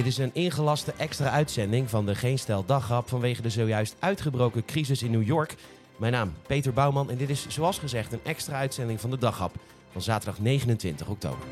Dit 0.00 0.08
is 0.08 0.18
een 0.18 0.34
ingelaste 0.34 0.92
extra 0.96 1.30
uitzending 1.30 1.90
van 1.90 2.06
de 2.06 2.14
Geen 2.14 2.38
Stel 2.38 2.64
vanwege 3.04 3.42
de 3.42 3.50
zojuist 3.50 3.96
uitgebroken 3.98 4.64
crisis 4.64 5.02
in 5.02 5.10
New 5.10 5.26
York. 5.26 5.54
Mijn 5.96 6.12
naam 6.12 6.32
Peter 6.46 6.72
Bouwman 6.72 7.10
en 7.10 7.16
dit 7.16 7.30
is 7.30 7.46
zoals 7.48 7.78
gezegd 7.78 8.12
een 8.12 8.20
extra 8.24 8.56
uitzending 8.56 9.00
van 9.00 9.10
de 9.10 9.18
Dagrap 9.18 9.54
van 9.92 10.02
zaterdag 10.02 10.38
29 10.38 11.08
oktober. 11.08 11.46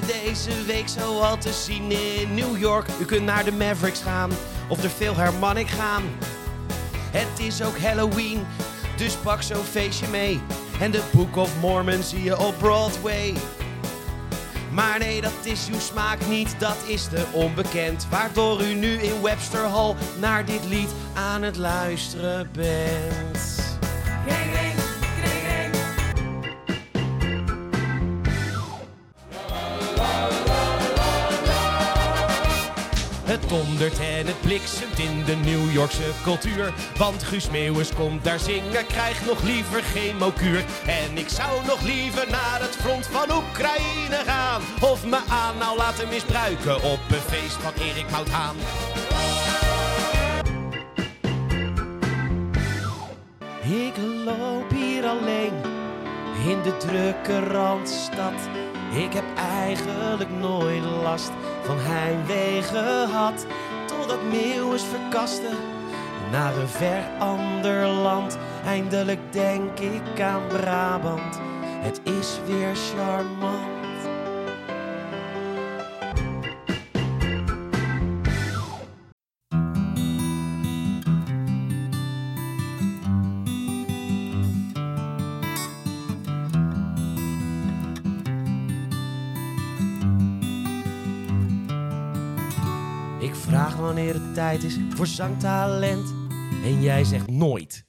Er 0.00 0.22
deze 0.24 0.64
week 0.66 0.88
zo 0.88 1.20
al 1.20 1.38
te 1.38 1.52
zien 1.52 1.90
in 1.90 2.34
New 2.34 2.58
York? 2.58 2.86
U 3.00 3.04
kunt 3.04 3.24
naar 3.24 3.44
de 3.44 3.52
Mavericks 3.52 4.00
gaan 4.00 4.30
of 4.68 4.80
de 4.80 4.90
Philharmonic 4.90 5.68
gaan. 5.68 6.02
Het 7.10 7.46
is 7.46 7.62
ook 7.62 7.78
Halloween, 7.78 8.46
dus 8.96 9.14
pak 9.14 9.42
zo'n 9.42 9.64
feestje 9.64 10.08
mee. 10.08 10.40
En 10.80 10.90
de 10.90 11.02
Book 11.12 11.36
of 11.36 11.50
Mormon 11.60 12.02
zie 12.02 12.22
je 12.22 12.38
op 12.38 12.54
Broadway. 12.58 13.34
Maar 14.72 14.98
nee, 14.98 15.20
dat 15.20 15.32
is 15.42 15.68
uw 15.72 15.80
smaak 15.80 16.26
niet, 16.26 16.54
dat 16.58 16.76
is 16.86 17.04
te 17.04 17.24
onbekend. 17.32 18.06
Waardoor 18.10 18.62
u 18.62 18.74
nu 18.74 18.92
in 18.92 19.22
Webster 19.22 19.64
Hall 19.64 19.94
naar 20.20 20.44
dit 20.44 20.64
lied 20.68 20.90
aan 21.14 21.42
het 21.42 21.56
luisteren 21.56 22.50
bent. 22.52 23.60
Het 33.30 33.48
dondert 33.48 33.98
en 33.98 34.26
het 34.26 34.40
bliksemt 34.40 34.98
in 34.98 35.24
de 35.24 35.36
New 35.36 35.72
Yorkse 35.72 36.10
cultuur. 36.22 36.72
Want 36.96 37.22
Guus 37.22 37.50
Meeuwis 37.50 37.94
komt 37.94 38.24
daar 38.24 38.38
zingen, 38.38 38.86
krijgt 38.86 39.26
nog 39.26 39.42
liever 39.42 39.82
geen 39.82 40.16
mokuur. 40.16 40.64
En 40.86 41.18
ik 41.18 41.28
zou 41.28 41.66
nog 41.66 41.80
liever 41.82 42.30
naar 42.30 42.60
het 42.60 42.76
front 42.76 43.06
van 43.06 43.36
Oekraïne 43.36 44.22
gaan. 44.26 44.62
Of 44.80 45.06
me 45.06 45.18
aan 45.28 45.58
nou 45.58 45.76
laten 45.76 46.08
misbruiken 46.08 46.76
op 46.76 47.00
een 47.10 47.20
feest 47.28 47.56
van 47.56 47.72
Erik 47.82 48.08
Hout 48.10 48.28
Haan. 48.28 48.56
Ik 53.62 53.96
loop 54.24 54.70
hier 54.70 55.04
alleen 55.04 55.54
in 56.46 56.62
de 56.62 56.76
drukke 56.76 57.38
randstad. 57.40 58.48
Ik 58.90 59.12
heb 59.12 59.24
eigenlijk 59.36 60.30
nooit 60.30 60.84
last 61.02 61.30
van 61.62 61.76
heimwee 61.78 62.62
gehad. 62.62 63.46
Totdat 63.86 64.22
Meeuwis 64.22 64.82
verkaste 64.84 65.50
naar 66.30 66.56
een 66.56 66.68
ver 66.68 67.02
ander 67.18 67.86
land. 67.86 68.38
Eindelijk 68.64 69.32
denk 69.32 69.78
ik 69.78 70.20
aan 70.20 70.46
Brabant. 70.46 71.40
Het 71.60 72.00
is 72.04 72.38
weer 72.46 72.74
charmant. 72.74 73.79
Vraag 93.50 93.76
wanneer 93.76 94.14
het 94.14 94.34
tijd 94.34 94.62
is 94.62 94.78
voor 94.94 95.06
zangtalent. 95.06 96.14
En 96.64 96.82
jij 96.82 97.04
zegt 97.04 97.30
nooit. 97.30 97.84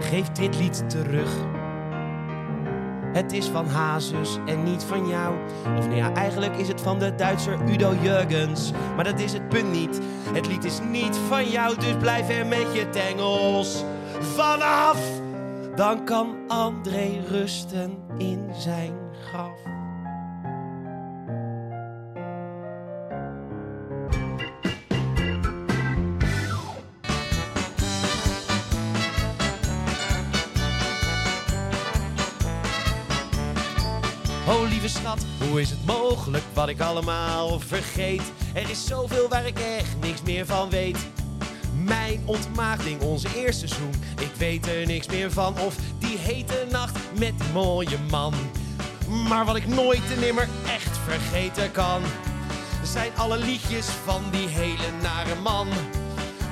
Geef 0.00 0.28
dit 0.28 0.56
lied 0.56 0.90
terug. 0.90 1.59
Het 3.12 3.32
is 3.32 3.46
van 3.46 3.66
Hazes 3.66 4.38
en 4.46 4.62
niet 4.62 4.84
van 4.84 5.08
jou. 5.08 5.34
Of 5.78 5.84
nou 5.84 5.96
ja, 5.96 6.12
eigenlijk 6.14 6.56
is 6.56 6.68
het 6.68 6.80
van 6.80 6.98
de 6.98 7.14
Duitser 7.14 7.58
Udo 7.68 7.94
Jurgens. 8.02 8.72
Maar 8.94 9.04
dat 9.04 9.20
is 9.20 9.32
het 9.32 9.48
punt 9.48 9.72
niet. 9.72 10.00
Het 10.32 10.46
lied 10.46 10.64
is 10.64 10.80
niet 10.90 11.16
van 11.28 11.50
jou, 11.50 11.76
dus 11.76 11.96
blijf 11.96 12.28
er 12.28 12.46
met 12.46 12.74
je 12.74 12.88
tengels 12.88 13.84
vanaf. 14.20 14.98
Dan 15.74 16.04
kan 16.04 16.36
André 16.48 17.22
rusten 17.28 17.98
in 18.18 18.48
zijn 18.52 18.94
graf. 19.28 19.69
Oh 34.50 34.68
lieve 34.68 34.88
schat, 34.88 35.24
hoe 35.48 35.60
is 35.60 35.70
het 35.70 35.86
mogelijk 35.86 36.44
wat 36.52 36.68
ik 36.68 36.80
allemaal 36.80 37.60
vergeet? 37.60 38.22
Er 38.54 38.70
is 38.70 38.86
zoveel 38.86 39.28
waar 39.28 39.46
ik 39.46 39.58
echt 39.58 40.00
niks 40.00 40.22
meer 40.22 40.46
van 40.46 40.70
weet. 40.70 40.98
Mijn 41.74 42.22
ontmaagding, 42.24 43.00
onze 43.00 43.28
eerste 43.36 43.66
seizoen. 43.66 44.02
Ik 44.20 44.34
weet 44.38 44.66
er 44.66 44.86
niks 44.86 45.06
meer 45.06 45.32
van. 45.32 45.58
Of 45.58 45.76
die 45.98 46.18
hete 46.18 46.66
nacht 46.70 46.98
met 47.18 47.38
die 47.38 47.52
mooie 47.52 47.98
man. 48.10 48.34
Maar 49.28 49.44
wat 49.44 49.56
ik 49.56 49.66
nooit 49.66 50.12
en 50.12 50.20
nimmer 50.20 50.48
echt 50.66 50.98
vergeten 51.04 51.72
kan. 51.72 52.02
Zijn 52.82 53.10
alle 53.16 53.38
liedjes 53.38 53.86
van 53.86 54.22
die 54.30 54.48
hele 54.48 54.90
nare 55.02 55.34
man. 55.42 55.68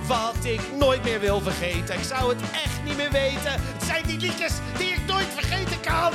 Wat 0.06 0.44
ik 0.44 0.60
nooit 0.78 1.04
meer 1.04 1.20
wil 1.20 1.41
vergeten. 1.41 1.94
Ik 1.94 2.04
zou 2.04 2.28
het 2.28 2.41
echt 2.41 2.84
niet 2.84 2.97
meer 2.97 3.10
weten. 3.10 3.53
Het 3.53 3.84
zijn 3.86 4.06
die 4.06 4.19
liedjes 4.19 4.53
die 4.76 4.88
ik 4.88 5.06
nooit 5.06 5.28
vergeten 5.34 5.80
kan. 5.80 6.12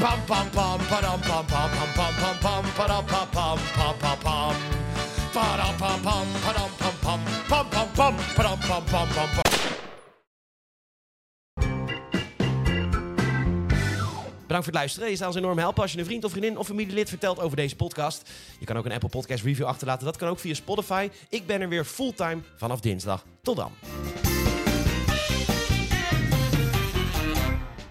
Pam 0.00 0.18
pam 0.26 0.50
pam 0.50 0.80
padam 0.88 1.20
pam 1.20 1.44
pam 1.46 1.70
pam 1.70 1.90
pam 1.94 2.14
pam 2.20 2.36
pam 2.40 2.64
padam 2.76 3.04
pam 3.04 3.28
pam 3.30 3.58
pam 3.76 3.98
pam 4.00 4.18
pam 4.24 4.54
padam 5.32 5.76
pam 5.78 6.00
pam 6.02 6.26
padam 6.44 6.70
pam 6.78 6.94
pam 7.02 7.20
pam 7.48 7.68
pam 7.68 7.88
pam 7.94 8.14
padam 8.34 8.58
pam 8.58 8.84
pam 8.84 9.08
pam 9.14 9.28
pam 9.34 9.50
Bedankt 14.46 14.68
voor 14.68 14.74
het 14.74 14.74
luisteren. 14.74 15.10
Je 15.10 15.16
zou 15.16 15.28
ons 15.28 15.38
enorm 15.38 15.58
helpen 15.58 15.82
als 15.82 15.92
je 15.92 15.98
een 15.98 16.04
vriend 16.04 16.24
of 16.24 16.30
vriendin 16.30 16.56
of 16.56 16.66
familielid 16.66 17.08
vertelt 17.08 17.40
over 17.40 17.56
deze 17.56 17.76
podcast. 17.76 18.30
Je 18.58 18.66
kan 18.66 18.76
ook 18.76 18.84
een 18.84 18.92
Apple 18.92 19.08
Podcast 19.08 19.44
review 19.44 19.66
achterlaten. 19.66 20.04
Dat 20.04 20.16
kan 20.16 20.28
ook 20.28 20.38
via 20.38 20.54
Spotify. 20.54 21.10
Ik 21.28 21.46
ben 21.46 21.60
er 21.60 21.68
weer 21.68 21.84
fulltime 21.84 22.40
vanaf 22.56 22.80
dinsdag. 22.80 23.24
Tot 23.42 23.56
dan. 23.56 23.72